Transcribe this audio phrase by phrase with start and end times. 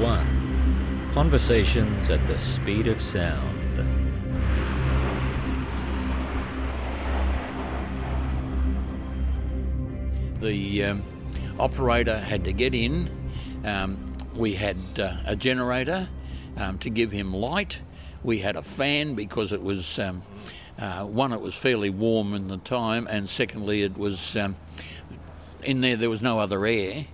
[0.00, 3.58] Mach 1 Conversations at the Speed of Sound.
[10.40, 11.02] The um,
[11.58, 13.10] operator had to get in.
[13.64, 16.08] Um, we had uh, a generator
[16.56, 17.82] um, to give him light.
[18.22, 20.22] We had a fan because it was um,
[20.78, 24.56] uh, one, it was fairly warm in the time, and secondly, it was um,
[25.62, 25.96] in there.
[25.96, 27.06] There was no other air.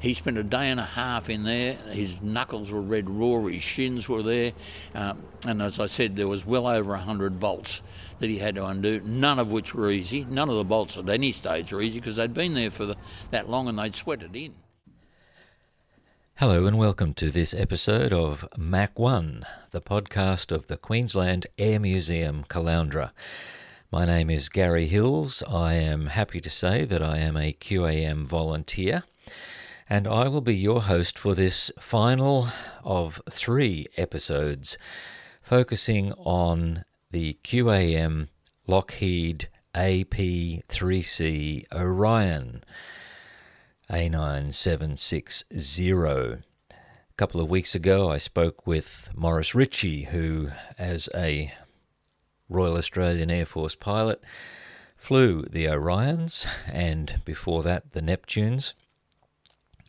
[0.00, 1.74] He spent a day and a half in there.
[1.90, 3.46] His knuckles were red raw.
[3.46, 4.52] His shins were there,
[4.94, 7.82] um, and as I said, there was well over hundred bolts
[8.20, 9.00] that he had to undo.
[9.00, 10.24] None of which were easy.
[10.24, 12.96] None of the bolts at any stage were easy because they'd been there for the,
[13.32, 14.54] that long and they'd sweated in.
[16.36, 21.80] Hello and welcome to this episode of Mach One, the podcast of the Queensland Air
[21.80, 23.10] Museum Caloundra.
[23.90, 25.42] My name is Gary Hills.
[25.50, 29.02] I am happy to say that I am a QAM volunteer,
[29.88, 32.48] and I will be your host for this final
[32.84, 34.76] of three episodes
[35.42, 38.28] focusing on the QAM
[38.66, 42.62] Lockheed AP3C Orion.
[43.90, 46.42] A9760.
[46.70, 46.74] A
[47.16, 51.54] couple of weeks ago, I spoke with Maurice Ritchie, who, as a
[52.50, 54.22] Royal Australian Air Force pilot,
[54.98, 58.74] flew the Orions and before that the Neptunes.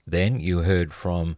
[0.09, 1.37] Then you heard from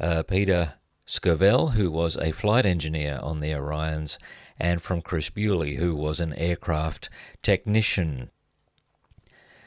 [0.00, 0.74] uh, Peter
[1.06, 4.16] Scovell, who was a flight engineer on the Orions,
[4.58, 7.10] and from Chris Bewley, who was an aircraft
[7.42, 8.30] technician.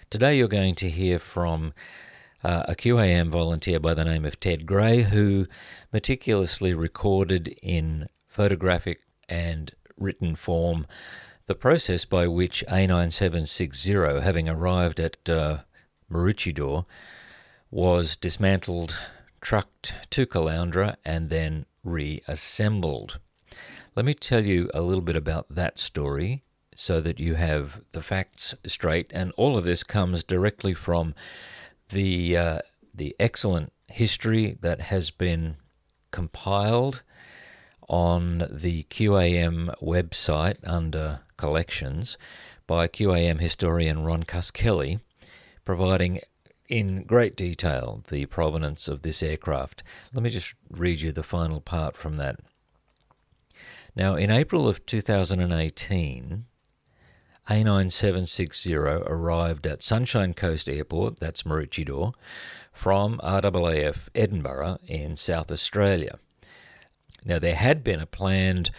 [0.09, 1.73] Today you're going to hear from
[2.44, 5.46] uh, a QAM volunteer by the name of Ted Gray, who
[5.94, 10.88] meticulously recorded in photographic and written form
[11.46, 15.59] the process by which A9760, having arrived at uh,
[17.75, 18.96] was dismantled,
[19.41, 23.19] trucked to Caloundra, and then reassembled.
[23.97, 28.02] Let me tell you a little bit about that story so that you have the
[28.02, 31.16] facts straight, and all of this comes directly from
[31.90, 32.59] the uh,
[32.94, 35.57] the excellent history that has been
[36.12, 37.03] compiled
[37.90, 42.18] on the QAM website under collections
[42.68, 45.02] by QAM historian Ron Cuskelly,
[45.66, 46.22] providing
[46.68, 49.84] in great detail the provenance of this aircraft.
[50.14, 52.40] Let me just read you the final part from that.
[53.96, 56.46] Now, in April of 2018,
[57.50, 58.75] a9760
[59.08, 62.14] arrived at Sunshine Coast Airport, that's Maroochydore,
[62.74, 66.20] from RAAF Edinburgh in South Australia.
[67.24, 68.72] Now, there had been a planned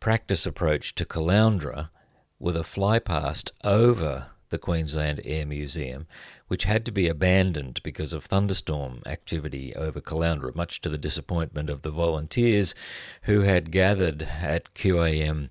[0.00, 1.90] practice approach to Caloundra
[2.38, 6.06] with a flypast over the Queensland Air Museum,
[6.48, 11.70] which had to be abandoned because of thunderstorm activity over Caloundra, much to the disappointment
[11.70, 12.74] of the volunteers
[13.22, 15.50] who had gathered at QAM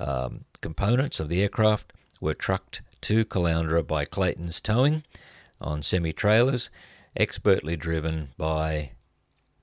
[0.00, 5.04] um, components of the aircraft were trucked to Caloundra by Clayton's Towing
[5.60, 6.70] on semi trailers,
[7.16, 8.90] expertly driven by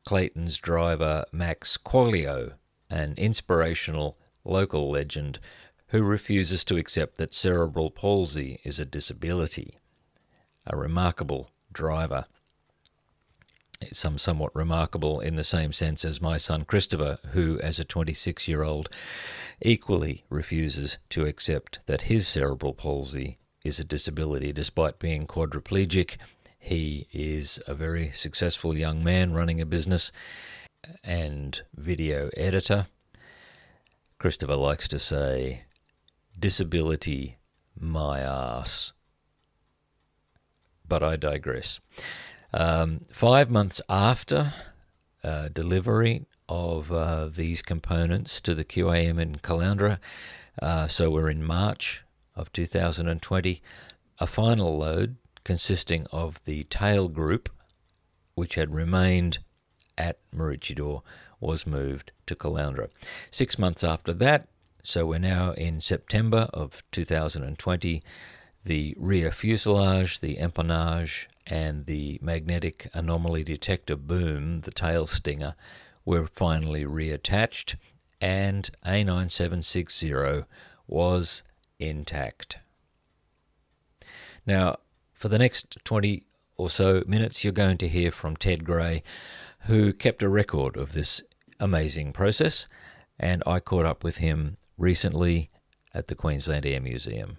[0.05, 2.53] Clayton's driver Max Quaglio,
[2.91, 5.39] an inspirational local legend
[5.87, 9.79] who refuses to accept that cerebral palsy is a disability.
[10.67, 12.25] A remarkable driver.
[13.91, 18.47] Some somewhat remarkable in the same sense as my son Christopher, who, as a 26
[18.47, 18.89] year old,
[19.61, 26.17] equally refuses to accept that his cerebral palsy is a disability despite being quadriplegic.
[26.65, 30.11] He is a very successful young man running a business
[31.03, 32.87] and video editor.
[34.17, 35.65] Christopher likes to say,
[36.39, 37.37] disability,
[37.79, 38.93] my ass.
[40.87, 41.81] But I digress.
[42.51, 44.55] Um, five months after
[45.23, 49.99] uh, delivery of uh, these components to the QAM in Caloundra,
[50.59, 52.01] uh, so we're in March
[52.35, 53.61] of 2020,
[54.17, 57.49] a final load consisting of the tail group,
[58.33, 59.37] which had remained
[59.97, 61.01] at Maroochydore,
[61.39, 62.89] was moved to Caloundra.
[63.31, 64.49] Six months after that,
[64.83, 68.03] so we're now in September of 2020,
[68.65, 75.55] the rear fuselage, the empennage, and the magnetic anomaly detector boom, the tail stinger,
[76.03, 77.75] were finally reattached,
[78.19, 80.45] and A9760
[80.87, 81.43] was
[81.79, 82.57] intact.
[84.45, 84.77] Now,
[85.15, 86.23] for the next 20
[86.57, 89.03] or so minutes, you're going to hear from Ted Gray,
[89.61, 91.21] who kept a record of this
[91.59, 92.67] amazing process,
[93.19, 95.49] and I caught up with him recently
[95.93, 97.37] at the Queensland Air Museum.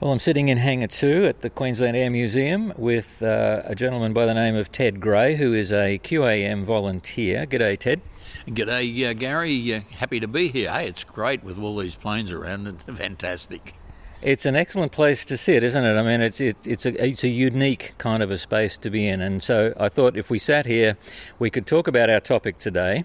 [0.00, 4.12] Well, I'm sitting in Hangar 2 at the Queensland Air Museum with uh, a gentleman
[4.12, 7.46] by the name of Ted Gray, who is a QAM volunteer.
[7.46, 8.00] G'day, Ted.
[8.46, 9.74] G'day, uh, Gary.
[9.74, 10.70] Uh, happy to be here.
[10.70, 12.68] Hey, it's great with all these planes around.
[12.68, 13.74] It's fantastic.
[14.20, 15.96] It's an excellent place to sit, isn't it?
[15.96, 19.06] I mean, it's it's it's a it's a unique kind of a space to be
[19.06, 20.96] in, and so I thought if we sat here,
[21.38, 23.04] we could talk about our topic today,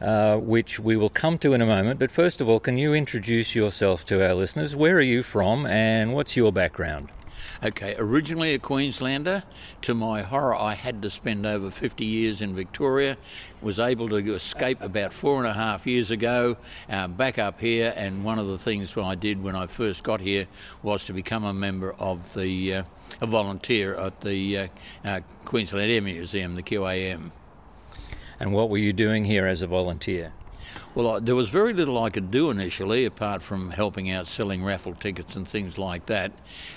[0.00, 2.00] uh, which we will come to in a moment.
[2.00, 4.74] But first of all, can you introduce yourself to our listeners?
[4.74, 7.10] Where are you from, and what's your background?
[7.64, 9.42] Okay, originally a Queenslander.
[9.82, 13.16] To my horror, I had to spend over 50 years in Victoria.
[13.62, 16.58] Was able to escape about four and a half years ago,
[16.90, 17.94] uh, back up here.
[17.96, 20.46] And one of the things I did when I first got here
[20.82, 22.82] was to become a member of the, uh,
[23.22, 24.68] a volunteer at the uh,
[25.02, 27.30] uh Queensland Air Museum, the QAM.
[28.38, 30.34] And what were you doing here as a volunteer?
[30.94, 34.94] Well, there was very little I could do initially, apart from helping out selling raffle
[34.94, 36.30] tickets and things like that.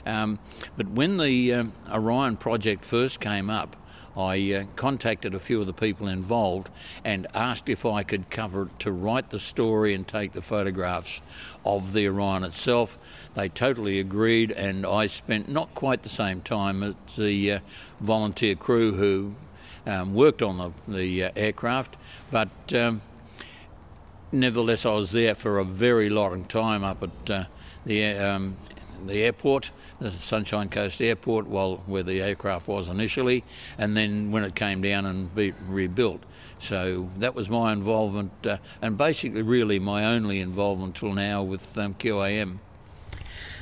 [0.08, 0.40] Um,
[0.76, 3.76] but when the uh, Orion project first came up,
[4.18, 6.72] I uh, contacted a few of the people involved
[7.06, 11.22] and asked if I could cover it to write the story and take the photographs
[11.64, 12.98] of the Orion itself.
[13.36, 17.60] They totally agreed, and I spent not quite the same time as the uh,
[18.00, 19.36] volunteer crew who
[19.86, 21.98] um, worked on the, the uh, aircraft,
[22.32, 23.04] but um,
[24.32, 27.44] nevertheless, I was there for a very long time up at uh,
[27.86, 28.58] the um,
[29.06, 33.44] the airport, the Sunshine Coast Airport, while where the aircraft was initially,
[33.78, 36.24] and then when it came down and be rebuilt.
[36.60, 41.78] So that was my involvement, uh, and basically, really my only involvement till now with
[41.78, 42.58] um, QAM.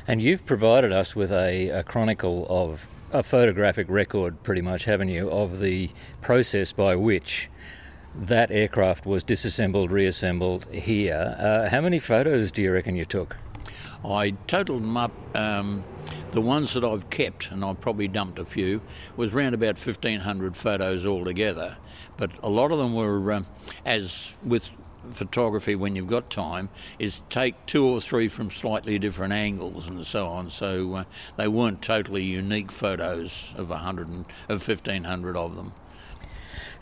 [0.08, 5.10] And you've provided us with a, a chronicle of a photographic record, pretty much, haven't
[5.10, 5.90] you, of the
[6.22, 7.50] process by which
[8.20, 11.36] that aircraft was disassembled, reassembled here.
[11.38, 13.38] Uh, how many photos do you reckon you took?
[14.04, 15.12] I totaled them up.
[15.36, 15.84] Um,
[16.32, 18.82] the ones that I've kept, and I've probably dumped a few,
[19.16, 21.78] was around about 1,500 photos altogether.
[22.18, 23.46] But a lot of them were, um,
[23.86, 24.70] as with
[25.12, 30.06] photography when you've got time is take two or three from slightly different angles and
[30.06, 30.50] so on.
[30.50, 31.04] So uh,
[31.38, 35.74] they weren't totally unique photos of a hundred of fifteen hundred of them.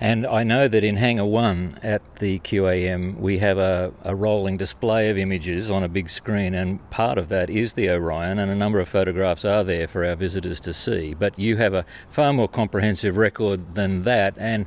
[0.03, 4.57] And I know that in Hangar 1 at the QAM, we have a, a, rolling
[4.57, 8.51] display of images on a big screen, and part of that is the Orion, and
[8.51, 11.13] a number of photographs are there for our visitors to see.
[11.13, 14.65] But you have a far more comprehensive record than that, and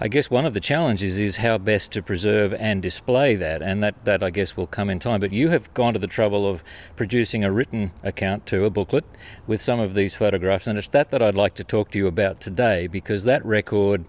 [0.00, 3.84] I guess one of the challenges is how best to preserve and display that, and
[3.84, 5.20] that, that I guess will come in time.
[5.20, 6.64] But you have gone to the trouble of
[6.96, 9.04] producing a written account to a booklet
[9.46, 12.08] with some of these photographs, and it's that that I'd like to talk to you
[12.08, 14.06] about today because that record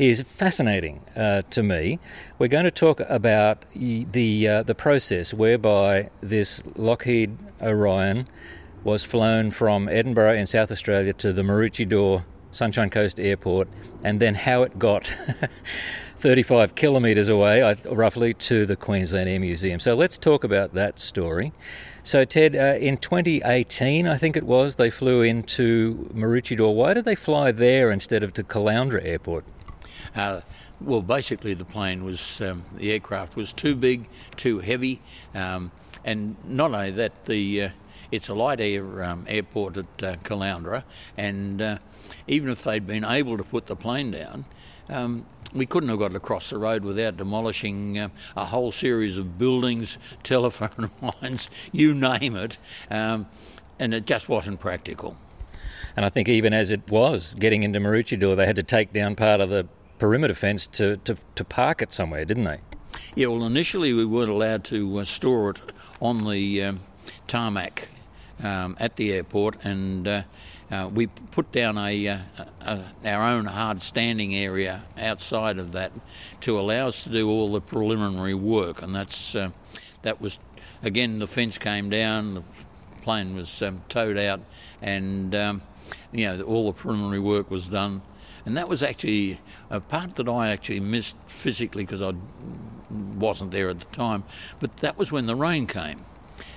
[0.00, 1.98] is fascinating uh, to me.
[2.38, 8.26] We're going to talk about the uh, the process whereby this Lockheed Orion
[8.82, 13.68] was flown from Edinburgh in South Australia to the Maroochydore Sunshine Coast Airport,
[14.02, 15.12] and then how it got
[16.18, 19.80] 35 kilometres away, roughly, to the Queensland Air Museum.
[19.80, 21.52] So let's talk about that story.
[22.02, 26.74] So, Ted, uh, in 2018, I think it was, they flew into Maroochydore.
[26.74, 29.44] Why did they fly there instead of to Caloundra Airport?
[30.14, 30.40] Uh,
[30.80, 35.00] well, basically, the plane was um, the aircraft was too big, too heavy,
[35.34, 35.70] um,
[36.04, 37.70] and not only that, the uh,
[38.10, 40.84] it's a light air um, airport at uh, Caloundra,
[41.16, 41.78] and uh,
[42.26, 44.44] even if they'd been able to put the plane down,
[44.88, 49.38] um, we couldn't have got across the road without demolishing uh, a whole series of
[49.38, 50.90] buildings, telephone
[51.22, 52.58] lines, you name it,
[52.90, 53.26] um,
[53.78, 55.16] and it just wasn't practical.
[55.96, 59.16] And I think even as it was getting into Maroochydore, they had to take down
[59.16, 59.66] part of the
[60.00, 62.58] perimeter fence to, to, to park it somewhere, didn't they?
[63.14, 65.60] Yeah, well, initially we weren't allowed to uh, store it
[66.00, 66.80] on the um,
[67.28, 67.90] tarmac
[68.42, 70.22] um, at the airport, and uh,
[70.70, 72.18] uh, we put down a, uh,
[72.62, 75.92] a, our own hard standing area outside of that
[76.40, 79.50] to allow us to do all the preliminary work, and that's uh,
[80.02, 80.38] that was
[80.82, 82.42] again the fence came down, the
[83.02, 84.40] plane was um, towed out,
[84.80, 85.62] and um,
[86.10, 88.00] you know all the preliminary work was done,
[88.44, 92.14] and that was actually a part that I actually missed physically because I
[92.90, 94.24] wasn't there at the time,
[94.58, 96.04] but that was when the rain came,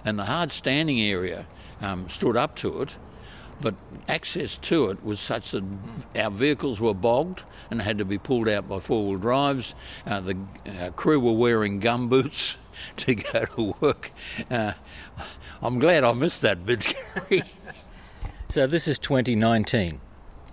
[0.04, 1.48] and the hard standing area
[1.82, 2.98] um, stood up to it
[3.62, 3.76] but
[4.08, 5.64] access to it was such that
[6.16, 9.74] our vehicles were bogged and had to be pulled out by four wheel drives.
[10.06, 10.38] Uh, the
[10.68, 12.58] uh, crew were wearing gum boots
[12.98, 14.12] to go to work.
[14.52, 14.74] Uh,
[15.62, 16.94] I'm glad I missed that bit.
[18.50, 20.02] so this is 2019.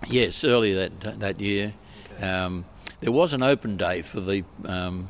[0.07, 1.73] Yes, early that that year.
[2.19, 2.65] Um,
[2.99, 5.09] there was an open day for the um,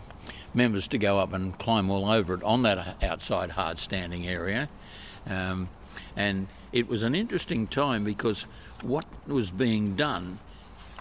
[0.53, 4.69] members to go up and climb all over it on that outside hard standing area.
[5.27, 5.69] Um,
[6.15, 8.43] and it was an interesting time because
[8.81, 10.39] what was being done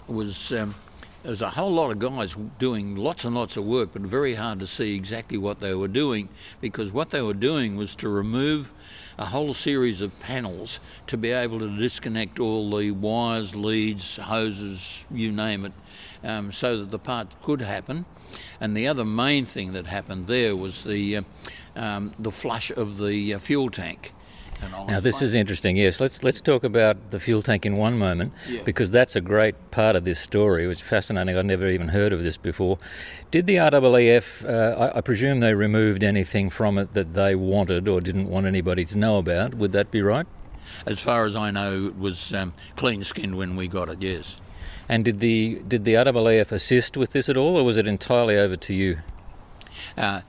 [0.07, 0.75] was um,
[1.23, 4.35] there was a whole lot of guys doing lots and lots of work, but very
[4.35, 6.29] hard to see exactly what they were doing
[6.59, 8.73] because what they were doing was to remove
[9.21, 15.05] a whole series of panels to be able to disconnect all the wires, leads, hoses,
[15.11, 15.73] you name it,
[16.23, 18.05] um, so that the part could happen.
[18.59, 21.21] And the other main thing that happened there was the uh,
[21.75, 24.11] um, the flush of the uh, fuel tank.
[24.87, 25.77] Now this is interesting.
[25.77, 28.61] Yes, let's let's talk about the fuel tank in one moment yeah.
[28.63, 30.65] because that's a great part of this story.
[30.65, 31.37] It was fascinating.
[31.37, 32.77] I'd never even heard of this before.
[33.31, 34.47] Did the RAAF?
[34.47, 38.45] Uh, I, I, presume they removed anything from it that they wanted or didn't want
[38.45, 39.55] anybody to know about.
[39.55, 40.27] Would that be right?
[40.85, 44.01] As far as I know, it was um, clean skinned when we got it.
[44.01, 44.41] Yes.
[44.87, 48.37] And did the did the RAAF assist with this at all, or was it entirely
[48.37, 48.99] over to you?
[49.97, 50.21] Uh,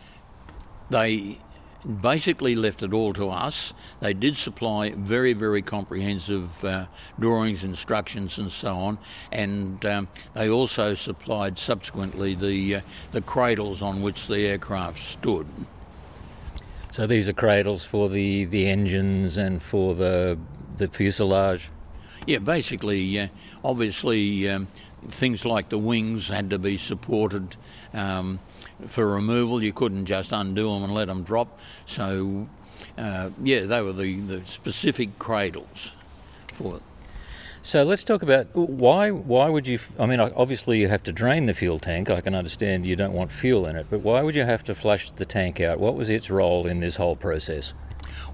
[0.90, 1.38] they
[1.84, 3.72] basically left it all to us.
[4.00, 6.86] They did supply very, very comprehensive uh,
[7.18, 8.98] drawings, instructions, and so on,
[9.30, 12.80] and um, they also supplied subsequently the uh,
[13.12, 15.46] the cradles on which the aircraft stood.
[16.90, 20.38] So these are cradles for the, the engines and for the
[20.76, 21.70] the fuselage.
[22.26, 23.28] Yeah, basically, uh,
[23.64, 24.68] obviously, um,
[25.08, 27.56] things like the wings had to be supported
[27.92, 28.40] um,
[28.86, 29.62] for removal.
[29.62, 31.58] You couldn't just undo them and let them drop.
[31.86, 32.48] So,
[32.98, 35.92] uh, yeah, they were the, the specific cradles
[36.54, 36.82] for it.
[37.64, 39.12] So let's talk about why.
[39.12, 39.78] Why would you?
[39.96, 42.10] I mean, obviously you have to drain the fuel tank.
[42.10, 44.74] I can understand you don't want fuel in it, but why would you have to
[44.74, 45.78] flush the tank out?
[45.78, 47.72] What was its role in this whole process?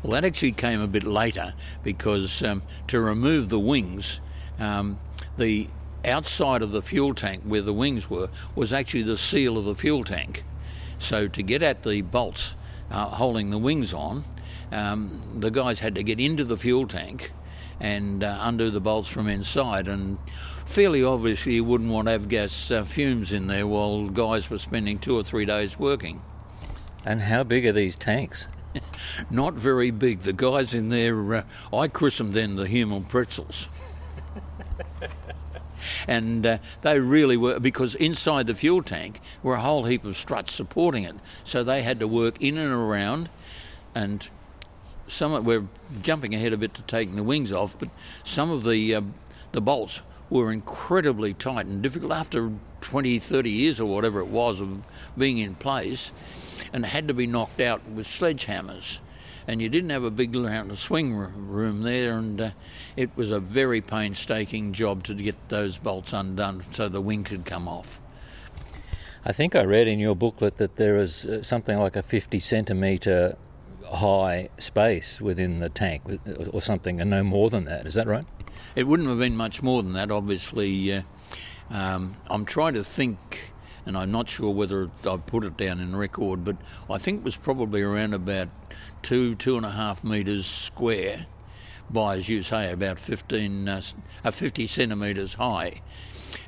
[0.02, 4.22] Well, that actually came a bit later because um, to remove the wings,
[4.58, 4.98] um,
[5.36, 5.68] the
[6.04, 9.74] outside of the fuel tank where the wings were was actually the seal of the
[9.74, 10.44] fuel tank.
[10.98, 12.56] So to get at the bolts
[12.90, 14.24] uh, holding the wings on,
[14.72, 17.32] um, the guys had to get into the fuel tank
[17.80, 19.86] and uh, undo the bolts from inside.
[19.86, 20.18] And
[20.64, 24.98] fairly obviously, you wouldn't want to avgas uh, fumes in there while guys were spending
[24.98, 26.22] two or three days working.
[27.04, 28.48] And how big are these tanks?
[29.30, 30.20] Not very big.
[30.20, 33.68] The guys in there, uh, I christened them the human pretzels.
[36.06, 40.16] and uh, they really were because inside the fuel tank were a whole heap of
[40.16, 43.28] struts supporting it, so they had to work in and around,
[43.94, 44.28] and
[45.06, 45.66] some we're
[46.02, 47.88] jumping ahead a bit to taking the wings off, but
[48.24, 49.02] some of the uh,
[49.52, 54.60] the bolts were incredibly tight and difficult after 20, 30 years or whatever it was
[54.60, 54.82] of
[55.16, 56.12] being in place,
[56.72, 59.00] and had to be knocked out with sledgehammers
[59.48, 62.50] and you didn't have a big round swing room there, and uh,
[62.96, 67.46] it was a very painstaking job to get those bolts undone so the wing could
[67.46, 67.98] come off.
[69.24, 72.38] I think I read in your booklet that there is uh, something like a 50
[72.38, 73.38] centimetre
[73.90, 76.02] high space within the tank,
[76.52, 77.86] or something, and no more than that.
[77.86, 78.26] Is that right?
[78.76, 80.92] It wouldn't have been much more than that, obviously.
[80.92, 81.02] Uh,
[81.70, 83.52] um, I'm trying to think
[83.88, 86.58] and I'm not sure whether I've put it down in record, but
[86.90, 88.50] I think it was probably around about
[89.00, 91.24] two, two and a half metres square.
[91.88, 93.80] by, as you say, about 15, uh,
[94.22, 95.80] uh, 50 centimetres high,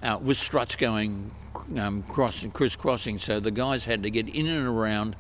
[0.03, 1.31] uh, with struts going
[1.79, 3.19] um, crossing, crisscrossing.
[3.19, 5.17] So the guys had to get in and around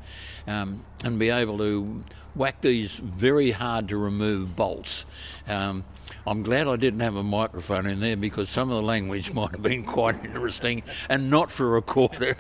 [0.47, 5.07] um, and be able to whack these very hard to remove bolts.
[5.49, 5.85] Um,
[6.27, 9.53] I'm glad I didn't have a microphone in there because some of the language might
[9.53, 12.35] have been quite interesting and not for recording.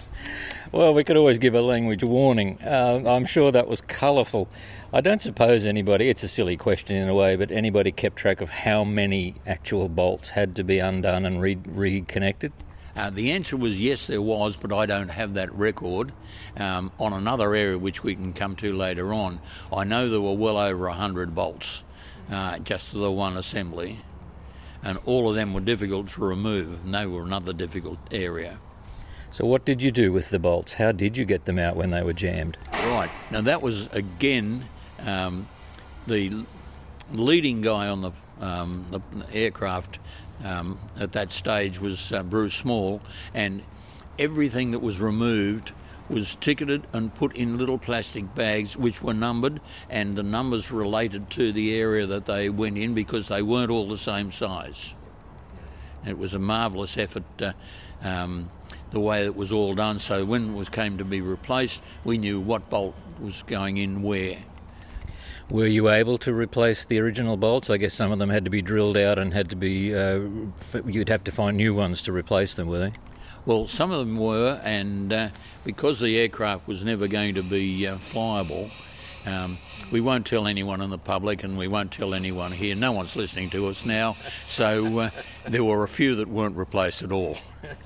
[0.72, 2.58] well, we could always give a language warning.
[2.62, 4.48] Uh, I'm sure that was colourful.
[4.92, 8.40] I don't suppose anybody, it's a silly question in a way, but anybody kept track
[8.40, 12.52] of how many actual bolts had to be undone and re- reconnected?
[12.94, 16.12] Uh, the answer was yes, there was, but I don't have that record.
[16.56, 19.40] Um, on another area which we can come to later on,
[19.70, 21.82] I know there were well over 100 bolts
[22.30, 24.00] uh, just the one assembly,
[24.82, 28.58] and all of them were difficult to remove, and they were another difficult area.
[29.30, 30.74] So, what did you do with the bolts?
[30.74, 32.56] How did you get them out when they were jammed?
[32.72, 33.10] Right.
[33.30, 34.68] Now, that was again
[35.00, 35.48] um,
[36.06, 36.44] the
[37.12, 39.00] leading guy on the, um, the
[39.34, 39.98] aircraft
[40.44, 43.00] um, at that stage was uh, Bruce Small,
[43.34, 43.62] and
[44.18, 45.72] everything that was removed
[46.08, 49.60] was ticketed and put in little plastic bags which were numbered,
[49.90, 53.88] and the numbers related to the area that they went in because they weren't all
[53.88, 54.94] the same size.
[56.06, 57.52] It was a marvellous effort, uh,
[58.02, 58.50] um,
[58.92, 59.98] the way it was all done.
[59.98, 64.02] So when it was came to be replaced, we knew what bolt was going in
[64.02, 64.44] where.
[65.48, 67.70] Were you able to replace the original bolts?
[67.70, 69.94] I guess some of them had to be drilled out and had to be.
[69.94, 70.22] Uh,
[70.84, 72.92] you'd have to find new ones to replace them, were they?
[73.46, 75.28] Well, some of them were, and uh,
[75.64, 78.70] because the aircraft was never going to be uh, flyable,
[79.24, 79.58] um,
[79.92, 82.74] we won't tell anyone in the public, and we won't tell anyone here.
[82.74, 84.16] No one's listening to us now,
[84.48, 85.10] so uh,
[85.46, 87.38] there were a few that weren't replaced at all.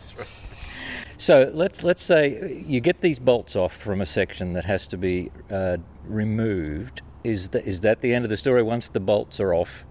[1.17, 4.97] So let's let's say you get these bolts off from a section that has to
[4.97, 5.77] be uh,
[6.07, 8.63] removed is that is that the end of the story?
[8.63, 9.85] Once the bolts are off,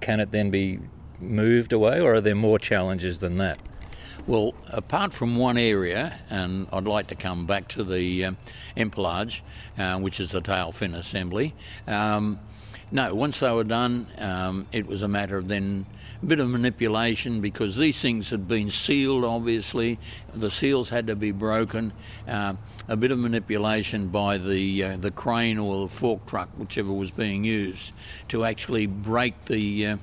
[0.00, 0.80] can it then be
[1.20, 3.62] moved away, or are there more challenges than that?
[4.24, 8.36] Well, apart from one area, and I'd like to come back to the um,
[8.76, 9.42] empennage,
[9.76, 11.54] uh, which is the tail fin assembly.
[11.88, 12.38] Um,
[12.92, 15.86] no, once they were done, um, it was a matter of then
[16.22, 19.98] a bit of manipulation because these things had been sealed, obviously.
[20.32, 21.92] The seals had to be broken.
[22.28, 22.54] Uh,
[22.86, 27.10] a bit of manipulation by the, uh, the crane or the fork truck, whichever was
[27.10, 27.92] being used,
[28.28, 29.96] to actually break the.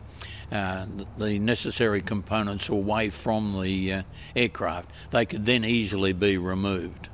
[0.52, 0.86] Uh,
[1.18, 4.04] the necessary components away from the uh,
[4.36, 7.10] aircraft, they could then easily be removed.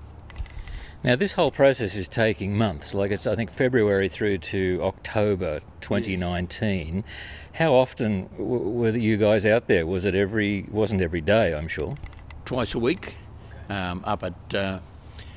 [1.03, 5.59] Now, this whole process is taking months, like it's, I think, February through to October
[5.81, 6.95] 2019.
[6.95, 7.03] Yes.
[7.53, 9.85] How often were you guys out there?
[9.85, 10.65] Was it every?
[10.71, 11.93] Wasn't every day, I'm sure.
[12.43, 13.17] Twice a week,
[13.69, 14.79] um, up at, uh,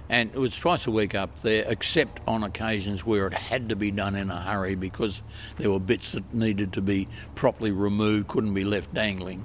[0.08, 3.76] and it was twice a week up there, except on occasions where it had to
[3.76, 5.22] be done in a hurry because
[5.58, 9.44] there were bits that needed to be properly removed, couldn't be left dangling.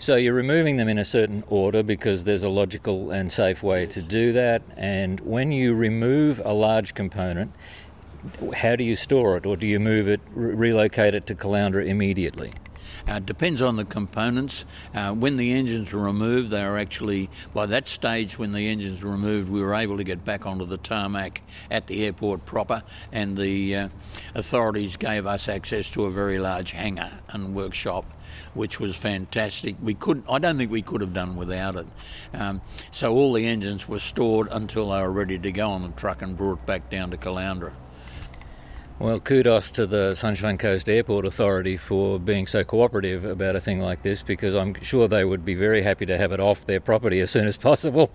[0.00, 3.86] So you're removing them in a certain order because there's a logical and safe way
[3.86, 4.62] to do that.
[4.76, 7.52] And when you remove a large component,
[8.54, 11.86] how do you store it, or do you move it, re- relocate it to Caloundra
[11.86, 12.52] immediately?
[13.08, 14.66] Uh, depends on the components.
[14.94, 19.02] Uh, when the engines were removed, they are actually, by that stage when the engines
[19.02, 21.40] were removed, we were able to get back onto the tarmac
[21.70, 23.88] at the airport proper, and the uh,
[24.34, 28.04] authorities gave us access to a very large hangar and workshop
[28.54, 29.76] which was fantastic.
[29.82, 30.26] We couldn't.
[30.28, 31.86] I don't think we could have done without it.
[32.34, 35.88] Um, so all the engines were stored until they were ready to go on the
[35.90, 37.72] truck and brought back down to Caloundra.
[39.00, 43.78] Well, kudos to the Sunshine Coast Airport Authority for being so cooperative about a thing
[43.78, 46.80] like this because I'm sure they would be very happy to have it off their
[46.80, 48.10] property as soon as possible.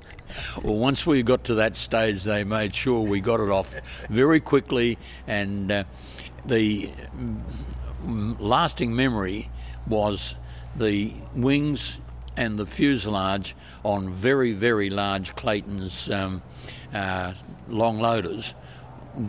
[0.62, 4.41] Well, once we got to that stage, they made sure we got it off very
[4.41, 5.84] quickly, and uh,
[6.46, 6.91] the
[8.06, 9.50] lasting memory
[9.88, 10.36] was
[10.76, 12.02] the wings
[12.36, 16.41] and the fuselage on very, very large Clayton's um,
[16.93, 17.34] uh,
[17.69, 18.54] long loaders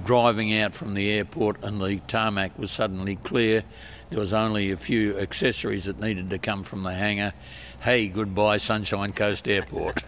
[0.04, 3.64] driving out from the airport and the tarmac was suddenly clear.
[4.10, 7.32] There was only a few accessories that needed to come from the hangar.
[7.80, 10.02] Hey, goodbye, Sunshine Coast Airport.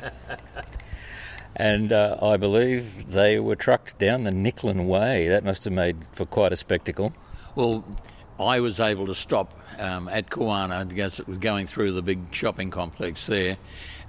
[1.57, 5.29] and uh, I believe they were trucked down the Nicklin Way.
[5.29, 7.13] That must have made for quite a spectacle.
[7.55, 7.85] Well,
[8.39, 12.21] I was able to stop um, at Kawana because it was going through the big
[12.33, 13.57] shopping complex there.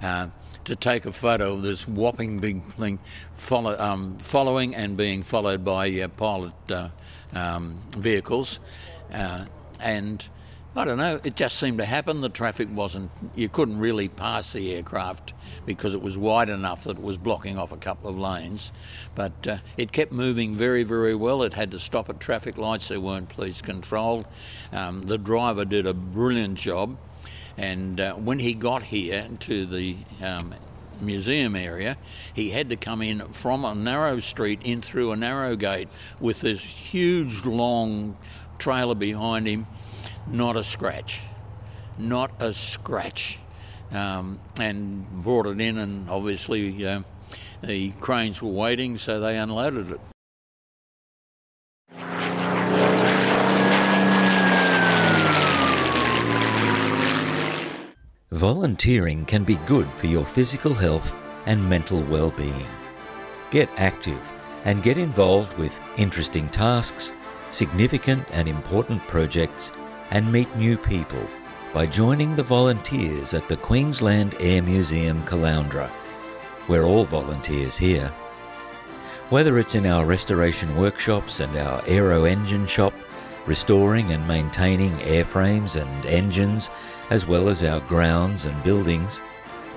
[0.02, 0.28] Uh,
[0.68, 2.98] to take a photo of this whopping big thing,
[3.34, 6.88] follow, um, following and being followed by uh, pilot uh,
[7.34, 8.60] um, vehicles,
[9.12, 9.46] uh,
[9.80, 10.28] and
[10.76, 11.18] I don't know.
[11.24, 12.20] It just seemed to happen.
[12.20, 13.10] The traffic wasn't.
[13.34, 15.32] You couldn't really pass the aircraft
[15.66, 18.70] because it was wide enough that it was blocking off a couple of lanes.
[19.14, 21.42] But uh, it kept moving very, very well.
[21.42, 22.88] It had to stop at traffic lights.
[22.88, 24.26] They weren't police controlled.
[24.70, 26.96] Um, the driver did a brilliant job.
[27.58, 30.54] And uh, when he got here to the um,
[31.00, 31.98] museum area,
[32.32, 35.88] he had to come in from a narrow street in through a narrow gate
[36.20, 38.16] with this huge long
[38.58, 39.66] trailer behind him
[40.30, 41.20] not a scratch.
[41.96, 43.38] Not a scratch.
[43.90, 47.00] Um, and brought it in, and obviously uh,
[47.62, 50.00] the cranes were waiting, so they unloaded it.
[58.32, 61.14] Volunteering can be good for your physical health
[61.46, 62.66] and mental well-being.
[63.50, 64.20] Get active
[64.66, 67.10] and get involved with interesting tasks,
[67.50, 69.72] significant and important projects
[70.10, 71.26] and meet new people
[71.72, 75.90] by joining the volunteers at the Queensland Air Museum Caloundra.
[76.68, 78.08] We're all volunteers here.
[79.30, 82.92] Whether it's in our restoration workshops and our aero engine shop,
[83.46, 86.68] restoring and maintaining airframes and engines,
[87.10, 89.20] as well as our grounds and buildings,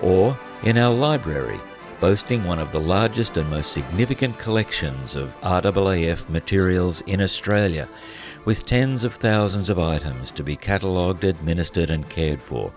[0.01, 1.59] or in our library,
[1.99, 7.87] boasting one of the largest and most significant collections of RAAF materials in Australia,
[8.43, 12.73] with tens of thousands of items to be catalogued, administered, and cared for.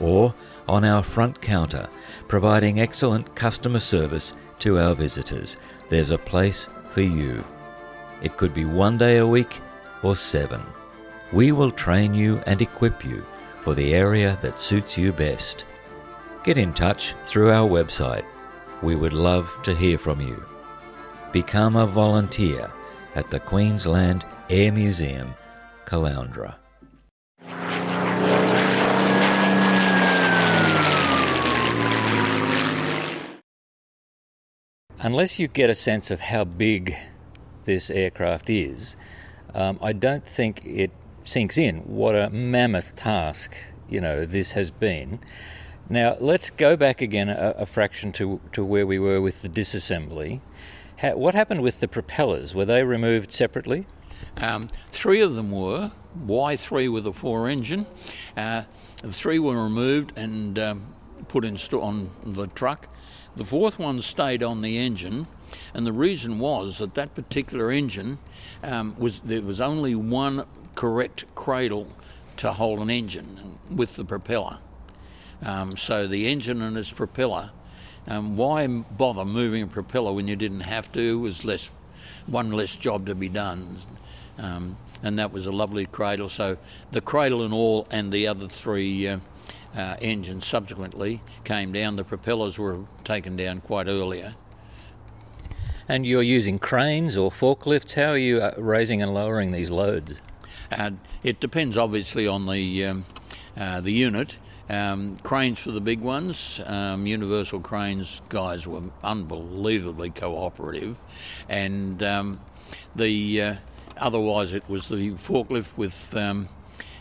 [0.00, 0.34] Or
[0.68, 1.88] on our front counter,
[2.28, 5.56] providing excellent customer service to our visitors.
[5.88, 7.44] There's a place for you.
[8.22, 9.60] It could be one day a week
[10.02, 10.62] or seven.
[11.32, 13.24] We will train you and equip you
[13.62, 15.64] for the area that suits you best.
[16.44, 18.24] Get in touch through our website.
[18.82, 20.44] We would love to hear from you.
[21.30, 22.70] Become a volunteer
[23.14, 25.34] at the Queensland Air Museum,
[25.86, 26.56] Caloundra.
[35.04, 36.94] Unless you get a sense of how big
[37.64, 38.96] this aircraft is,
[39.52, 40.92] um, I don't think it
[41.24, 43.56] sinks in what a mammoth task
[43.88, 45.20] you know this has been.
[45.88, 49.48] Now let's go back again a, a fraction to to where we were with the
[49.48, 50.40] disassembly.
[51.02, 52.54] What happened with the propellers?
[52.54, 53.86] Were they removed separately?
[54.36, 57.86] Um, three of them were Why three with a four engine.
[58.36, 58.62] Uh,
[59.02, 60.94] the three were removed and um,
[61.28, 62.88] put in st- on the truck.
[63.34, 65.26] The fourth one stayed on the engine,
[65.74, 68.18] and the reason was that that particular engine
[68.62, 71.88] um, was there was only one correct cradle
[72.38, 74.58] to hold an engine with the propeller.
[75.44, 77.50] Um, so the engine and its propeller.
[78.06, 81.00] Um, why bother moving a propeller when you didn't have to?
[81.00, 81.70] It was less
[82.26, 83.78] one less job to be done.
[84.38, 86.28] Um, and that was a lovely cradle.
[86.28, 86.56] So
[86.90, 89.18] the cradle and all, and the other three uh,
[89.76, 91.96] uh, engines subsequently came down.
[91.96, 94.34] The propellers were taken down quite earlier.
[95.88, 97.94] And you're using cranes or forklifts.
[97.94, 100.14] How are you uh, raising and lowering these loads?
[101.22, 103.04] It depends, obviously, on the um,
[103.56, 104.36] uh, the unit.
[104.68, 106.60] Um, cranes for the big ones.
[106.64, 110.96] Um, Universal Cranes guys were unbelievably cooperative,
[111.48, 112.40] and um,
[112.96, 113.54] the uh,
[113.96, 116.48] otherwise it was the forklift with um,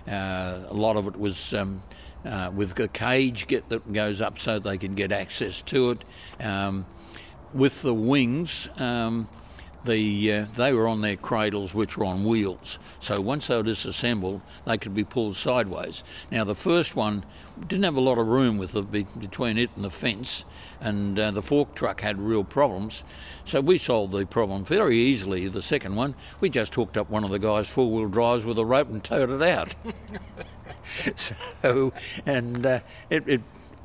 [0.07, 1.53] uh, a lot of it was.
[1.53, 1.83] Um,
[2.23, 6.03] uh, with a cage get that goes up so they can get access to it.
[7.51, 8.69] With the wings,
[9.85, 12.77] the uh, they were on their cradles, which were on wheels.
[12.99, 16.03] So once they were disassembled, they could be pulled sideways.
[16.31, 17.25] Now the first one
[17.67, 20.45] didn't have a lot of room with the, between it and the fence,
[20.79, 23.03] and uh, the fork truck had real problems.
[23.45, 25.47] So we solved the problem very easily.
[25.47, 28.65] The second one, we just hooked up one of the guys' four-wheel drives with a
[28.65, 29.73] rope and towed it out.
[31.15, 31.93] so
[32.25, 33.41] and uh, it, it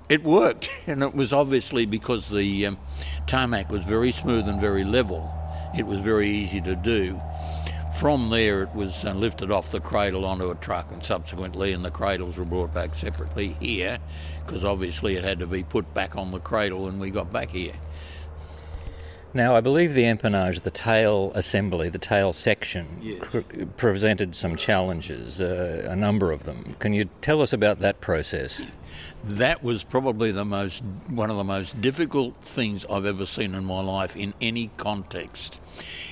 [0.09, 2.79] it worked, and it was obviously because the um,
[3.27, 5.33] tarmac was very smooth and very level
[5.77, 7.21] it was very easy to do.
[7.99, 11.85] From there, it was uh, lifted off the cradle onto a truck, and subsequently, and
[11.85, 13.99] the cradles were brought back separately here,
[14.45, 17.51] because obviously it had to be put back on the cradle when we got back
[17.51, 17.75] here.
[19.33, 23.23] Now, I believe the empennage, the tail assembly, the tail section, yes.
[23.23, 23.41] cr-
[23.77, 26.77] presented some challenges, uh, a number of them.
[26.79, 28.63] Can you tell us about that process?
[29.27, 33.65] That was probably the most one of the most difficult things I've ever seen in
[33.65, 35.61] my life in any context.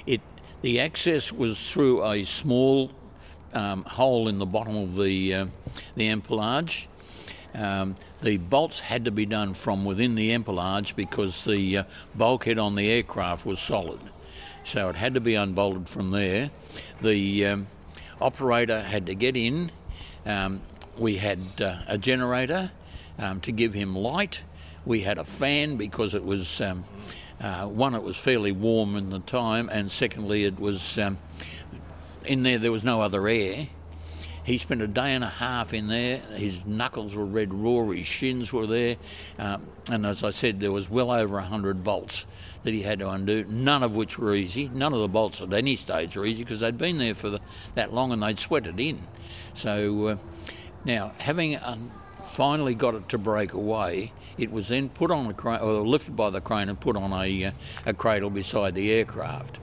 [0.05, 0.21] It
[0.63, 2.91] the access was through a small
[3.53, 5.47] um, hole in the bottom of the uh,
[5.95, 6.89] the.
[7.55, 11.85] Um, the bolts had to be done from within the empennage because the uh,
[12.17, 14.01] bulkhead on the aircraft was solid.
[14.65, 16.51] So it had to be unbolted from there.
[17.01, 17.67] The um,
[18.21, 19.71] operator had to get in,
[20.27, 20.63] um,
[20.99, 22.73] we had uh, a generator
[23.19, 24.43] um, to give him light.
[24.85, 26.85] We had a fan because it was um,
[27.41, 31.19] uh, one, it was fairly warm in the time, and secondly, it was um,
[32.25, 32.59] in there.
[32.59, 33.69] There was no other air.
[34.45, 36.19] He spent a day and a half in there.
[36.37, 37.89] His knuckles were red raw.
[37.91, 38.97] His shins were there,
[39.39, 42.27] um, and as I said, there was well over hundred bolts
[42.63, 43.45] that he had to undo.
[43.45, 44.69] None of which were easy.
[44.69, 47.41] None of the bolts at any stage were easy because they'd been there for the,
[47.75, 49.07] that long and they'd sweated in.
[49.53, 50.17] So uh,
[50.85, 51.77] now having uh,
[52.35, 56.17] finally got it to break away, it was then put on a crane, or lifted
[56.17, 57.53] by the crane and put on a, uh,
[57.87, 59.59] a cradle beside the aircraft.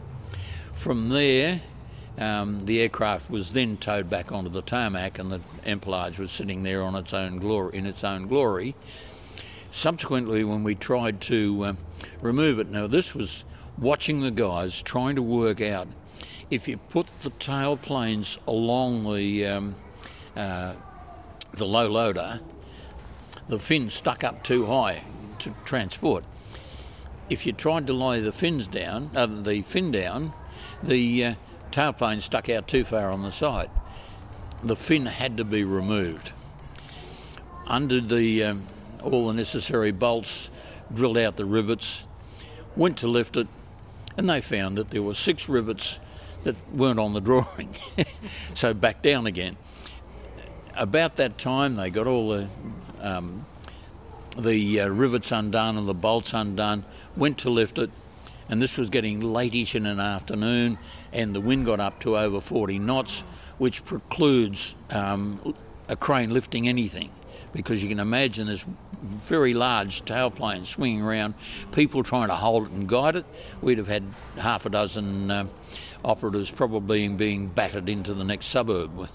[0.74, 1.62] From there,
[2.18, 6.64] um, the aircraft was then towed back onto the tarmac, and the empennage was sitting
[6.64, 8.74] there on its own glory, in its own glory.
[9.70, 11.74] Subsequently, when we tried to uh,
[12.22, 13.44] remove it, now this was
[13.78, 15.88] watching the guys trying to work out
[16.50, 19.76] if you put the tail planes along the um,
[20.36, 20.74] uh,
[21.54, 22.40] the low loader,
[23.48, 25.04] the fin stuck up too high
[25.40, 26.24] to transport.
[27.30, 30.34] If you tried to lie the fins down, uh, the fin down,
[30.84, 31.34] the uh,
[31.72, 33.70] tailplane stuck out too far on the side.
[34.64, 36.32] The fin had to be removed.
[37.68, 38.68] Under the um,
[39.02, 40.50] all the necessary bolts,
[40.94, 42.06] drilled out the rivets,
[42.76, 43.48] went to lift it,
[44.18, 46.00] and they found that there were six rivets
[46.44, 47.76] that weren't on the drawing.
[48.54, 49.58] so back down again.
[50.76, 52.48] About that time, they got all the
[53.02, 53.46] um,
[54.38, 56.86] the uh, rivets undone and the bolts undone.
[57.16, 57.90] Went to lift it,
[58.50, 60.78] and this was getting latish in an afternoon,
[61.12, 63.24] and the wind got up to over 40 knots,
[63.58, 65.56] which precludes um,
[65.88, 67.12] a crane lifting anything
[67.54, 68.66] because you can imagine this
[69.02, 71.34] very large tailplane swinging around,
[71.72, 73.26] people trying to hold it and guide it.
[73.62, 74.04] We'd have had
[74.38, 75.48] half a dozen uh,
[76.04, 79.10] operatives probably being battered into the next suburb.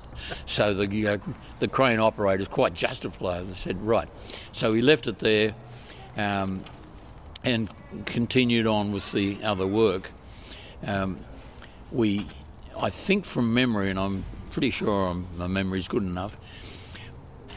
[0.46, 1.18] so the uh,
[1.58, 3.48] the crane operators quite justified.
[3.48, 4.08] They said, right.
[4.52, 5.54] So he left it there
[6.16, 6.62] um,
[7.44, 7.68] and
[8.04, 10.10] continued on with the other work.
[10.86, 11.18] Um,
[11.90, 12.26] we,
[12.78, 16.36] I think from memory, and I'm pretty sure my memory's good enough,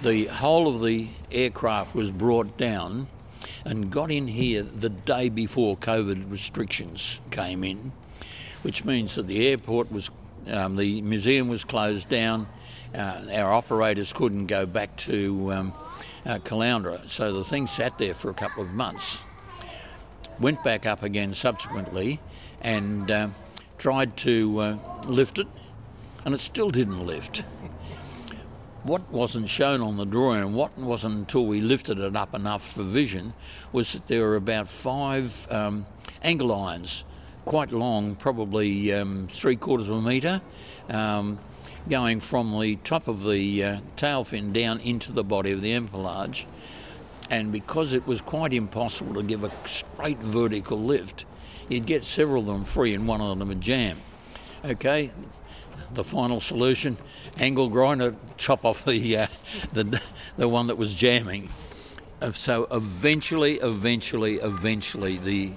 [0.02, 3.08] the whole of the aircraft was brought down
[3.65, 7.92] and got in here the day before COVID restrictions came in,
[8.62, 10.10] which means that the airport was,
[10.48, 12.48] um, the museum was closed down.
[12.93, 15.74] Uh, our operators couldn't go back to um,
[16.26, 19.19] uh, Caloundra, so the thing sat there for a couple of months.
[20.39, 22.19] Went back up again subsequently
[22.62, 23.28] and uh,
[23.78, 25.48] tried to uh, lift it,
[26.26, 27.43] and it still didn't lift
[28.84, 32.74] what wasn't shown on the drawing, and what wasn't until we lifted it up enough
[32.74, 33.34] for vision,
[33.72, 35.86] was that there were about five um,
[36.24, 37.04] angle irons,
[37.49, 40.39] quite long, probably um, three quarters of a metre,
[40.88, 41.39] um,
[41.89, 45.71] going from the top of the uh, tail fin down into the body of the
[45.71, 46.45] empennage.
[47.27, 51.25] And because it was quite impossible to give a straight vertical lift,
[51.67, 53.97] you'd get several of them free and one of them would jam.
[54.63, 55.09] Okay,
[55.91, 56.97] the final solution
[57.39, 59.27] angle grinder, chop off the uh,
[59.73, 59.99] the
[60.38, 61.49] the one that was jamming.
[62.21, 65.53] Uh, so eventually, eventually, eventually, the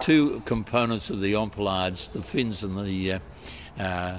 [0.00, 3.18] two components of the empennage, the fins and the uh,
[3.78, 4.18] uh,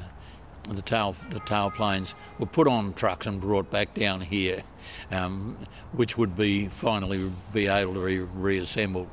[0.69, 4.63] the tail the tail planes, were put on trucks and brought back down here,
[5.11, 5.57] um,
[5.93, 9.07] which would be finally be able to be reassembled.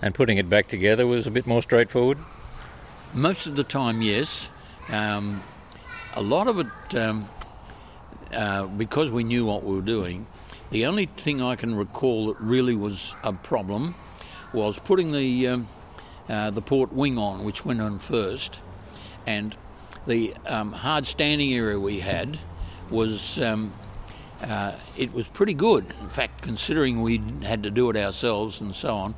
[0.00, 2.18] And putting it back together was a bit more straightforward.
[3.12, 4.50] Most of the time, yes.
[4.90, 5.42] Um,
[6.14, 7.28] a lot of it, um,
[8.32, 10.26] uh, because we knew what we were doing,
[10.70, 13.94] the only thing I can recall that really was a problem
[14.52, 15.68] was putting the um,
[16.28, 18.60] uh, the port wing on, which went on first,
[19.26, 19.56] and
[20.06, 22.38] the um, hard standing area we had
[22.90, 23.72] was um,
[24.42, 25.92] uh, it was pretty good.
[26.00, 29.14] In fact, considering we had to do it ourselves and so on,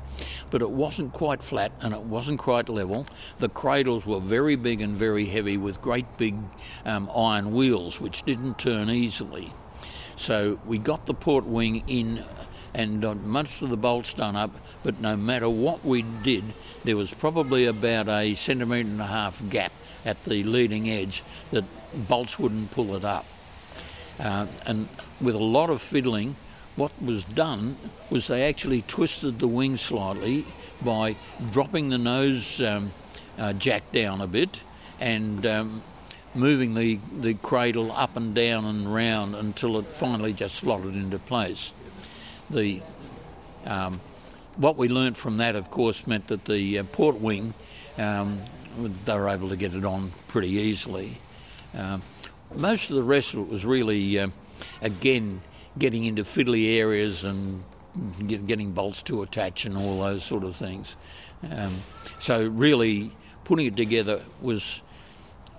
[0.49, 3.05] but it wasn't quite flat and it wasn't quite level.
[3.39, 6.35] The cradles were very big and very heavy with great big
[6.85, 9.53] um, iron wheels which didn't turn easily.
[10.15, 12.23] So we got the port wing in
[12.73, 16.43] and uh, most of the bolts done up, but no matter what we did,
[16.83, 19.71] there was probably about a centimetre and a half gap
[20.05, 21.63] at the leading edge that
[22.07, 23.25] bolts wouldn't pull it up.
[24.19, 24.87] Uh, and
[25.19, 26.35] with a lot of fiddling,
[26.75, 27.75] what was done
[28.09, 30.45] was they actually twisted the wing slightly
[30.83, 31.15] by
[31.51, 32.91] dropping the nose um,
[33.37, 34.59] uh, jack down a bit
[34.99, 35.81] and um,
[36.33, 41.19] moving the, the cradle up and down and round until it finally just slotted into
[41.19, 41.73] place.
[42.49, 42.81] The
[43.65, 43.99] um,
[44.55, 47.53] what we learnt from that, of course, meant that the uh, port wing
[47.97, 48.39] um,
[49.05, 51.17] they were able to get it on pretty easily.
[51.77, 52.01] Um,
[52.55, 54.29] most of the rest of it was really, uh,
[54.81, 55.41] again,
[55.77, 57.63] getting into fiddly areas and
[58.27, 60.95] get, getting bolts to attach and all those sort of things.
[61.49, 61.81] Um,
[62.19, 64.81] so really, putting it together was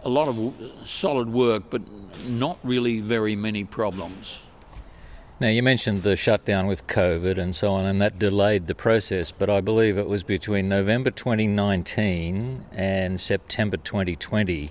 [0.05, 1.83] a lot of solid work, but
[2.27, 4.41] not really very many problems.
[5.43, 9.33] Now, you mentioned the shutdown with COVID and so on, and that delayed the process,
[9.33, 14.71] but I believe it was between November 2019 and September 2020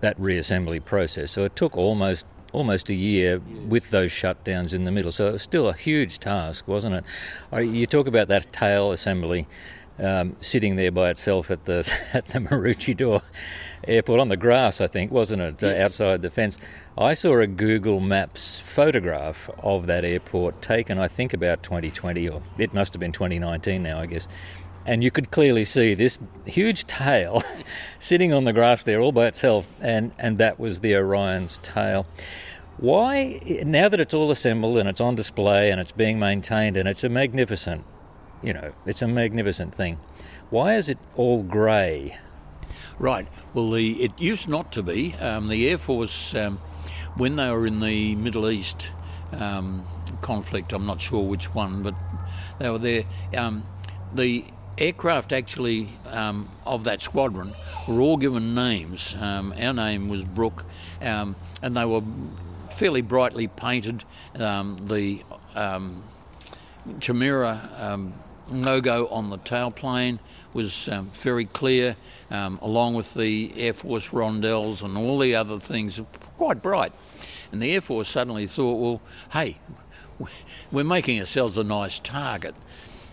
[0.00, 1.32] that reassembly process.
[1.32, 5.10] So it took almost almost a year with those shutdowns in the middle.
[5.10, 7.04] So it was still a huge task, wasn't it?
[7.52, 9.48] Uh, you talk about that tail assembly
[9.98, 13.22] um, sitting there by itself at the at the Maroochydore
[13.86, 15.84] airport on the grass, I think, wasn't it, uh, yes.
[15.84, 16.58] outside the fence?
[16.96, 22.42] I saw a Google Maps photograph of that airport taken, I think, about 2020, or
[22.58, 24.28] it must have been 2019 now, I guess.
[24.84, 27.42] And you could clearly see this huge tail
[27.98, 32.06] sitting on the grass there all by itself, and, and that was the Orion's tail.
[32.78, 36.88] Why, now that it's all assembled and it's on display and it's being maintained and
[36.88, 37.84] it's a magnificent,
[38.42, 39.98] you know, it's a magnificent thing,
[40.50, 42.18] why is it all grey?
[42.98, 43.26] Right.
[43.54, 45.14] Well, the it used not to be.
[45.14, 46.58] Um, the Air Force um,
[47.16, 48.92] when they were in the Middle East
[49.32, 49.84] um,
[50.20, 51.94] conflict, I'm not sure which one, but
[52.58, 53.04] they were there.
[53.36, 53.64] Um,
[54.14, 54.44] the
[54.78, 57.54] aircraft actually um, of that squadron
[57.88, 59.16] were all given names.
[59.18, 60.64] Um, our name was Brooke,
[61.00, 62.02] um, and they were
[62.70, 64.04] fairly brightly painted.
[64.34, 65.22] The
[67.00, 68.10] Chimera
[68.52, 70.18] logo on the tailplane
[70.52, 71.96] was um, very clear,
[72.30, 76.00] um, along with the Air Force roundels and all the other things,
[76.36, 76.92] quite bright.
[77.50, 79.00] And the Air Force suddenly thought, well,
[79.32, 79.58] hey,
[80.72, 82.54] we're making ourselves a nice target.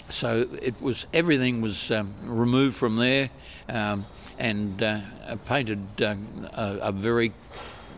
[0.10, 3.30] So it was everything was um, removed from there
[3.68, 4.06] um,
[4.40, 5.02] and uh,
[5.46, 6.16] painted uh,
[6.54, 7.32] a, a, very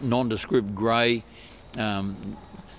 [0.01, 1.23] nondescript grey.
[1.77, 2.35] Um,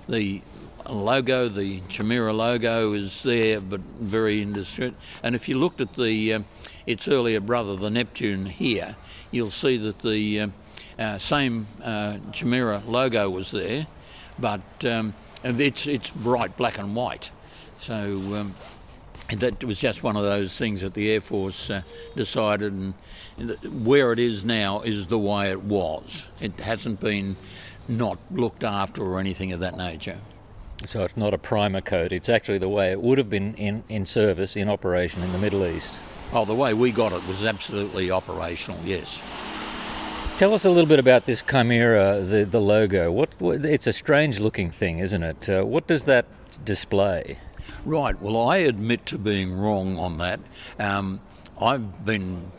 [0.09, 0.43] the
[0.89, 4.99] logo, the Chimera logo, is there, but very indistinct.
[5.23, 6.41] And if you looked at the uh,
[6.87, 8.97] its earlier brother, the Neptune, here,
[9.31, 10.49] you'll see that the uh,
[10.99, 13.87] uh, same uh, Chimera logo was there,
[14.39, 15.15] but um,
[15.45, 17.31] it's it's bright black and white.
[17.79, 18.55] So um,
[19.31, 21.83] that was just one of those things that the Air Force uh,
[22.15, 22.95] decided, and
[23.85, 26.29] where it is now is the way it was.
[26.41, 27.37] It hasn't been
[27.89, 30.19] not looked after or anything of that nature.
[30.87, 33.85] So it's not a primer coat, it's actually the way it would have been in,
[33.89, 35.99] in service, in operation in the Middle East.
[36.33, 39.21] Oh, the way we got it was absolutely operational, yes.
[40.39, 43.13] Tell us a little bit about this chimera, the, the logo.
[43.13, 45.49] What, It's a strange looking thing, isn't it?
[45.49, 46.27] Uh, what does that
[46.65, 47.39] display?
[47.85, 50.41] Right, well, I admit to being wrong on that.
[50.79, 51.21] Um,
[51.61, 52.51] I've been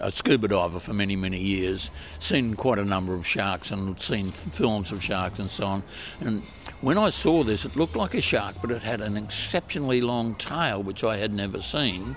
[0.00, 4.32] a scuba diver for many, many years, seen quite a number of sharks and seen
[4.32, 5.82] films of sharks and so on.
[6.20, 6.42] And
[6.80, 10.34] when I saw this, it looked like a shark, but it had an exceptionally long
[10.34, 12.16] tail, which I had never seen.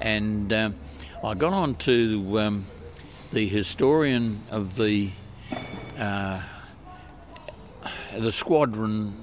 [0.00, 0.70] And uh,
[1.22, 2.64] I got on to um,
[3.32, 5.10] the historian of the
[5.98, 6.40] uh,
[8.16, 9.14] the squadron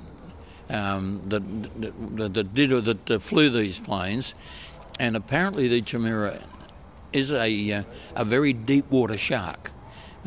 [0.70, 1.42] um, that,
[1.82, 4.36] that, that, did that uh, flew these planes,
[5.00, 6.44] and apparently the Chimera
[7.12, 7.84] is a uh,
[8.16, 9.72] a very deep water shark.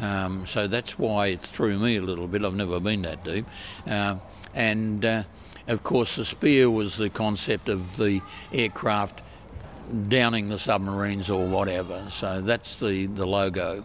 [0.00, 2.44] Um, so that's why it threw me a little bit.
[2.44, 3.46] I've never been that deep,
[3.86, 4.16] uh,
[4.54, 5.22] and uh,
[5.68, 9.20] of course the spear was the concept of the aircraft
[10.08, 12.06] downing the submarines or whatever.
[12.08, 13.84] So that's the, the logo.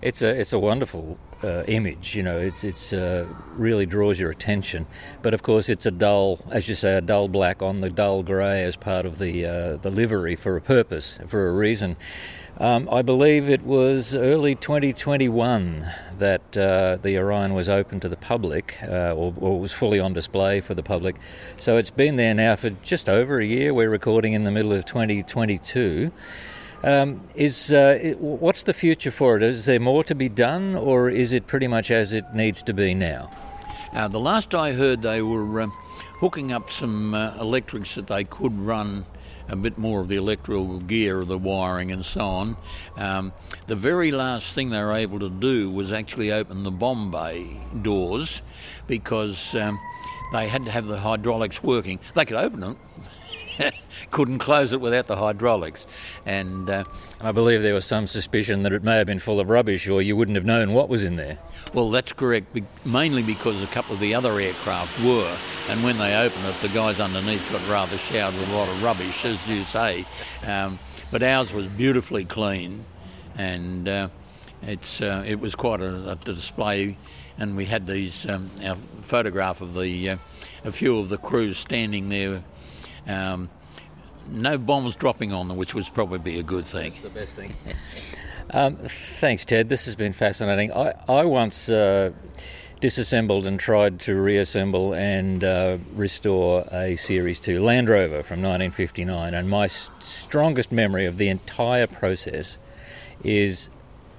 [0.00, 2.14] It's a it's a wonderful uh, image.
[2.14, 4.86] You know, it's it's uh, really draws your attention.
[5.22, 8.22] But of course, it's a dull, as you say, a dull black on the dull
[8.22, 11.96] grey as part of the uh, the livery for a purpose, for a reason.
[12.60, 18.16] Um, I believe it was early 2021 that uh, the Orion was open to the
[18.16, 21.14] public, uh, or, or, was fully on display for the public.
[21.56, 23.72] So it's been there now for just over a year.
[23.72, 26.10] We're recording in the middle of 2022.
[26.82, 29.44] Um, is uh, it, what's the future for it?
[29.44, 32.74] Is there more to be done, or is it pretty much as it needs to
[32.74, 33.30] be now?
[33.92, 35.70] Uh, the last I heard, they were um,
[36.18, 39.04] hooking up some uh, electrics that they could run
[39.48, 42.56] a bit more of the electrical gear, of the wiring, and so on.
[42.96, 43.32] Um,
[43.66, 47.60] the very last thing they were able to do was actually open the bomb bay
[47.80, 48.42] doors
[48.86, 49.78] because um,
[50.32, 51.98] they had to have the hydraulics working.
[52.14, 52.76] They could open them.
[54.10, 55.86] couldn't close it without the hydraulics.
[56.26, 56.84] And uh,
[57.20, 60.02] I believe there was some suspicion that it may have been full of rubbish, or
[60.02, 61.38] you wouldn't have known what was in there.
[61.74, 65.36] Well, that's correct, mainly because a couple of the other aircraft were,
[65.68, 68.82] and when they opened it, the guys underneath got rather showered with a lot of
[68.82, 70.06] rubbish, as you say.
[70.46, 70.78] Um,
[71.10, 72.84] but ours was beautifully clean,
[73.36, 74.08] and uh,
[74.62, 76.96] it's uh, it was quite a, a, display,
[77.38, 80.16] and we had these um, our photograph of the uh,
[80.64, 82.42] a few of the crews standing there.
[83.06, 83.50] Um,
[84.30, 86.92] no bombs dropping on them, which was probably be a good thing.
[86.92, 87.54] That's the best thing.
[88.50, 88.76] um,
[89.20, 89.68] thanks, Ted.
[89.68, 90.72] This has been fascinating.
[90.72, 92.12] I, I once uh,
[92.80, 99.34] disassembled and tried to reassemble and uh, restore a Series 2 Land Rover from 1959,
[99.34, 102.56] and my s- strongest memory of the entire process
[103.24, 103.70] is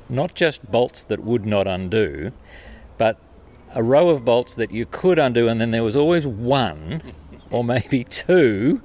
[0.09, 2.31] not just bolts that would not undo,
[2.97, 3.17] but
[3.73, 7.01] a row of bolts that you could undo, and then there was always one
[7.51, 8.81] or maybe two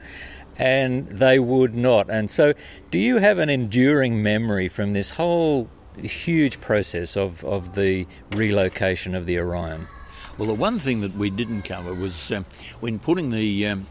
[0.56, 2.10] and they would not.
[2.10, 2.54] And so,
[2.90, 5.68] do you have an enduring memory from this whole
[6.00, 9.88] huge process of, of the relocation of the Orion?
[10.36, 12.44] Well, the one thing that we didn't cover was um,
[12.80, 13.86] when putting the um,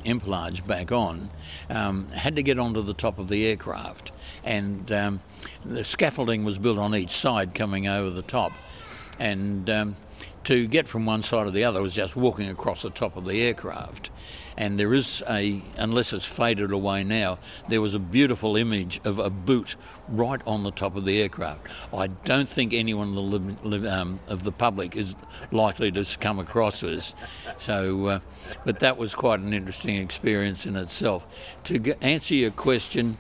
[0.67, 1.29] back on,
[1.69, 4.11] um, had to get onto the top of the aircraft,
[4.43, 5.21] and um,
[5.63, 8.51] the scaffolding was built on each side coming over the top,
[9.19, 9.95] and um,
[10.45, 13.25] to get from one side to the other was just walking across the top of
[13.25, 14.09] the aircraft
[14.57, 17.39] and there is a, unless it's faded away now,
[17.69, 19.75] there was a beautiful image of a boot
[20.07, 21.67] right on the top of the aircraft.
[21.93, 23.17] I don't think anyone
[23.87, 25.15] um, of the public is
[25.51, 27.13] likely to come across this.
[27.57, 28.19] So, uh,
[28.65, 31.25] but that was quite an interesting experience in itself.
[31.65, 33.17] To answer your question,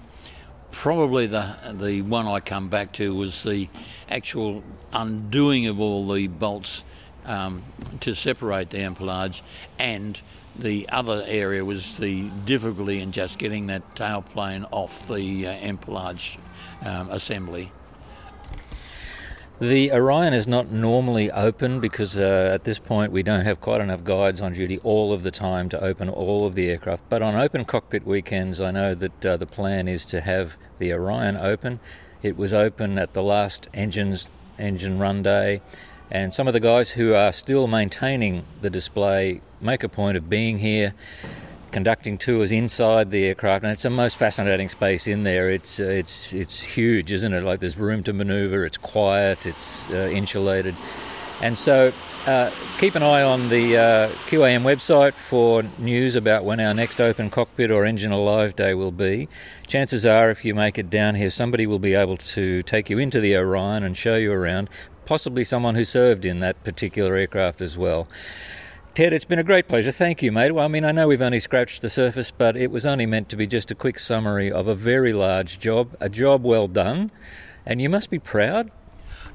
[0.73, 3.69] probably the the one I come back to was the
[4.09, 6.83] actual undoing of all the bolts
[7.25, 7.63] um,
[8.01, 9.41] to separate the empennage
[9.79, 10.21] and
[10.57, 15.73] the other area was the difficulty in just getting that tailplane off the uh,
[16.85, 17.71] um, assembly.
[19.63, 23.79] The Orion is not normally open because uh, at this point we don't have quite
[23.79, 27.03] enough guides on duty all of the time to open all of the aircraft.
[27.07, 30.91] But on open cockpit weekends, I know that uh, the plan is to have the
[30.91, 31.79] Orion open.
[32.21, 34.27] It was open at the last engines
[34.59, 35.61] engine run day,
[36.11, 40.29] and some of the guys who are still maintaining the display make a point of
[40.29, 40.93] being here,
[41.73, 45.49] conducting tours inside the aircraft, and it's the most fascinating space in there.
[45.49, 47.43] It's uh, it's it's huge, isn't it?
[47.43, 48.65] Like there's room to manoeuvre.
[48.65, 49.45] It's quiet.
[49.45, 50.75] It's uh, insulated,
[51.41, 51.91] and so
[52.25, 57.01] uh, keep an eye on the uh, QAM website for news about when our next
[57.01, 59.27] open cockpit or engine alive day will be.
[59.67, 62.97] Chances are, if you make it down here, somebody will be able to take you
[62.97, 64.69] into the Orion and show you around.
[65.05, 68.07] Possibly someone who served in that particular aircraft as well.
[68.95, 69.91] Ted, it's been a great pleasure.
[69.91, 70.51] Thank you, mate.
[70.51, 73.27] Well, I mean, I know we've only scratched the surface, but it was only meant
[73.29, 77.09] to be just a quick summary of a very large job, a job well done,
[77.65, 78.69] and you must be proud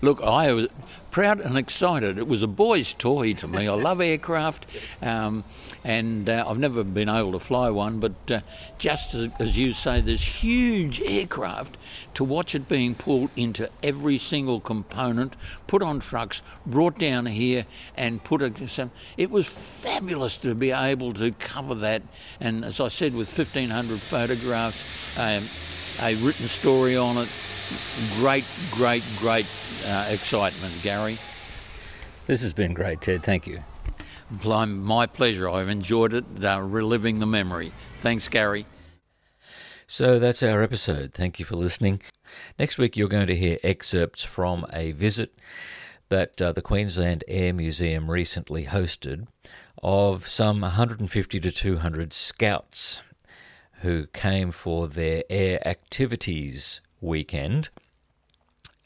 [0.01, 0.69] Look, I was
[1.11, 2.19] proud and excited.
[2.19, 3.67] It was a boy's toy to me.
[3.67, 4.67] I love aircraft,
[5.03, 5.43] um,
[5.83, 8.41] and uh, I've never been able to fly one, but uh,
[8.79, 11.77] just as, as, you say, this huge aircraft,
[12.15, 15.35] to watch it being pulled into every single component,
[15.67, 21.13] put on trucks, brought down here, and put a, it was fabulous to be able
[21.15, 22.03] to cover that.
[22.39, 24.85] And as I said, with 1,500 photographs,
[25.19, 25.43] um,
[26.01, 27.29] a written story on it,
[28.17, 29.47] great, great, great
[29.87, 31.19] uh, excitement, Gary.
[32.27, 33.23] This has been great, Ted.
[33.23, 33.63] Thank you.
[34.45, 35.49] My pleasure.
[35.49, 37.73] I've enjoyed it, uh, reliving the memory.
[38.03, 38.67] Thanks, Gary.
[39.87, 41.15] So that's our episode.
[41.15, 42.03] Thank you for listening.
[42.59, 45.39] Next week, you're going to hear excerpts from a visit
[46.11, 49.27] that uh, the Queensland Air Museum recently hosted
[49.83, 53.03] of some 150 to 200 scouts
[53.81, 57.69] who came for their air activities weekend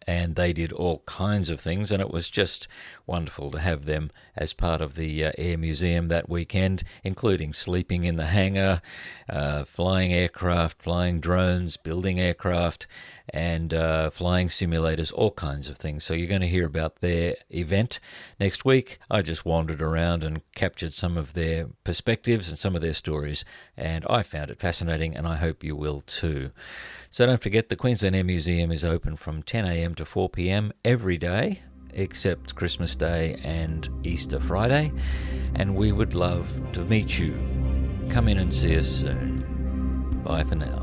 [0.07, 2.69] and they did all kinds of things, and it was just
[3.07, 8.05] wonderful to have them as part of the uh, Air Museum that weekend, including sleeping
[8.05, 8.81] in the hangar,
[9.29, 12.87] uh, flying aircraft, flying drones, building aircraft,
[13.29, 16.05] and uh, flying simulators, all kinds of things.
[16.05, 18.01] So you're going to hear about their event
[18.41, 18.99] next week.
[19.11, 23.45] I just wandered around and captured some of their perspectives and some of their stories,
[23.77, 26.51] and I found it fascinating, and I hope you will too.
[27.13, 31.61] So don't forget the Queensland Air Museum is open from 10am to 4pm every day
[31.93, 34.91] except Christmas Day and Easter Friday,
[35.55, 37.35] and we would love to meet you.
[38.09, 40.23] Come in and see us soon.
[40.25, 40.82] Bye for now.